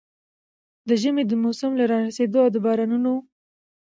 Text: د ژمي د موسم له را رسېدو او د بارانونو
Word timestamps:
د 0.87 0.89
ژمي 1.01 1.23
د 1.27 1.31
موسم 1.43 1.71
له 1.79 1.85
را 1.91 1.97
رسېدو 2.07 2.37
او 2.45 2.49
د 2.55 2.57
بارانونو 2.65 3.13